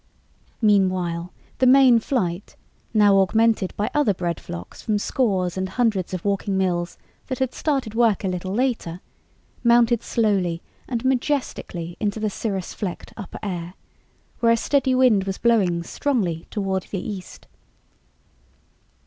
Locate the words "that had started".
7.27-7.93